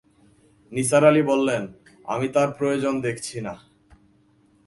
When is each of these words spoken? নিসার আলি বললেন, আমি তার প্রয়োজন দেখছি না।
নিসার 0.71 1.03
আলি 1.05 1.21
বললেন, 1.21 1.63
আমি 2.05 2.27
তার 2.27 2.49
প্রয়োজন 2.57 2.93
দেখছি 3.01 3.37
না। 3.41 3.53